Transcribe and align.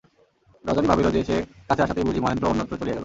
রজনী 0.65 0.87
ভাবিল 0.87 1.07
যে, 1.11 1.21
সে 1.23 1.35
কাছে 1.67 1.81
আসাতেই 1.83 2.03
বুঝি 2.03 2.19
মহেন্দ্র 2.19 2.51
অন্যত্র 2.51 2.73
চলিয়া 2.77 2.95
গেল। 2.95 2.99